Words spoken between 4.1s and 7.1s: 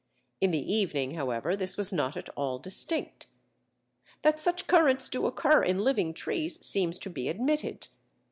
That such currents do occur in living trees seems to